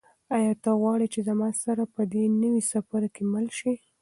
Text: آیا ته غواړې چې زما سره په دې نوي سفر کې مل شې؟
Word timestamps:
آیا 0.35 0.53
ته 0.63 0.69
غواړې 0.81 1.07
چې 1.13 1.19
زما 1.29 1.49
سره 1.63 1.83
په 1.95 2.01
دې 2.13 2.23
نوي 2.41 2.61
سفر 2.73 3.01
کې 3.13 3.23
مل 3.33 3.47
شې؟ 3.57 3.73